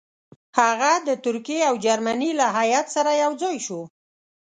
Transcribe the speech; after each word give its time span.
هغه 0.59 0.91
د 1.07 1.09
ترکیې 1.25 1.59
او 1.69 1.75
جرمني 1.85 2.31
له 2.39 2.47
هیات 2.57 2.87
سره 2.95 3.11
یو 3.23 3.31
ځای 3.41 3.57
شو. 3.65 3.81